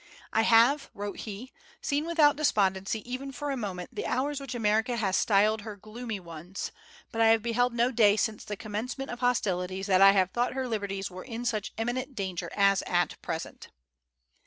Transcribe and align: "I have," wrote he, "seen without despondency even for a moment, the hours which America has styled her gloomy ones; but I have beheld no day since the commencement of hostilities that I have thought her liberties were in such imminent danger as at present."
"I 0.33 0.41
have," 0.41 0.89
wrote 0.95 1.17
he, 1.29 1.51
"seen 1.79 2.05
without 2.07 2.35
despondency 2.35 3.07
even 3.07 3.31
for 3.31 3.51
a 3.51 3.55
moment, 3.55 3.93
the 3.93 4.07
hours 4.07 4.39
which 4.41 4.55
America 4.55 4.95
has 4.97 5.15
styled 5.15 5.61
her 5.61 5.75
gloomy 5.75 6.19
ones; 6.19 6.71
but 7.11 7.21
I 7.21 7.27
have 7.27 7.43
beheld 7.43 7.71
no 7.75 7.91
day 7.91 8.17
since 8.17 8.43
the 8.43 8.57
commencement 8.57 9.11
of 9.11 9.19
hostilities 9.19 9.85
that 9.85 10.01
I 10.01 10.13
have 10.13 10.31
thought 10.31 10.53
her 10.53 10.67
liberties 10.67 11.11
were 11.11 11.23
in 11.23 11.45
such 11.45 11.71
imminent 11.77 12.15
danger 12.15 12.49
as 12.55 12.81
at 12.87 13.21
present." 13.21 13.69